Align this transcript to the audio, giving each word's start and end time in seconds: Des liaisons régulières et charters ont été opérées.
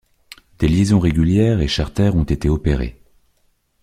Des 0.57 0.67
liaisons 0.67 0.99
régulières 0.99 1.61
et 1.61 1.67
charters 1.67 2.15
ont 2.15 2.23
été 2.23 2.49
opérées. 2.49 2.99